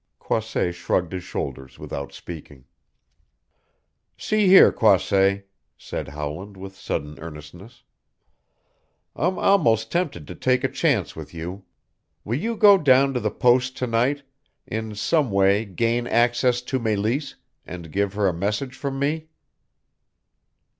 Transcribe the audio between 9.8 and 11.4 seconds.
tempted to take a chance with